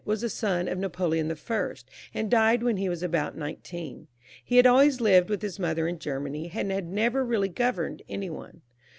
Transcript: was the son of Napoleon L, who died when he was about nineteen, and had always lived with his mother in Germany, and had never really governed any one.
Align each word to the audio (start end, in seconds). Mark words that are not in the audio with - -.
was 0.03 0.21
the 0.21 0.29
son 0.29 0.67
of 0.67 0.79
Napoleon 0.79 1.29
L, 1.29 1.73
who 2.13 2.23
died 2.23 2.63
when 2.63 2.77
he 2.77 2.89
was 2.89 3.03
about 3.03 3.37
nineteen, 3.37 4.07
and 4.49 4.55
had 4.57 4.65
always 4.65 4.99
lived 4.99 5.29
with 5.29 5.43
his 5.43 5.59
mother 5.59 5.87
in 5.87 5.99
Germany, 5.99 6.49
and 6.55 6.71
had 6.71 6.87
never 6.87 7.23
really 7.23 7.49
governed 7.49 8.01
any 8.09 8.27
one. 8.31 8.63